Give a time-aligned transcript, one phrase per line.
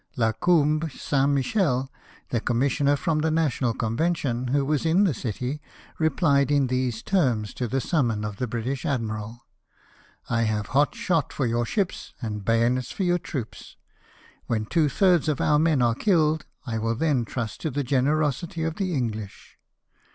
[0.15, 1.29] La Combe St.
[1.29, 1.87] Michel,
[2.29, 5.61] the com missioner from the National Convention, who was in the city,
[5.99, 9.45] replied in these terms to the summons of the British admiral:
[10.27, 13.75] "I have hot shot for your ships, and bayonets for your troops.
[14.47, 18.63] When two thirds of our men are killed, I will then trust to the generosity
[18.63, 19.59] of the English."